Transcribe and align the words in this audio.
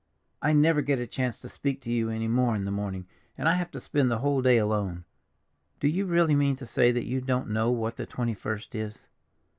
I 0.41 0.51
never 0.51 0.81
get 0.81 0.97
a 0.97 1.05
chance 1.05 1.37
to 1.37 1.47
speak 1.47 1.79
to 1.81 1.91
you 1.91 2.09
any 2.09 2.27
more 2.27 2.55
in 2.55 2.65
the 2.65 2.71
morning, 2.71 3.05
and 3.37 3.47
I 3.47 3.53
have 3.53 3.69
to 3.69 3.79
spend 3.79 4.09
the 4.09 4.17
whole 4.17 4.41
day 4.41 4.57
alone. 4.57 5.03
Do 5.79 5.87
you 5.87 6.07
really 6.07 6.33
mean 6.33 6.55
to 6.55 6.65
say 6.65 6.91
that 6.91 7.05
you 7.05 7.21
don't 7.21 7.49
know 7.49 7.69
what 7.69 7.97
the 7.97 8.07
twenty 8.07 8.33
first 8.33 8.73
is?" 8.73 9.05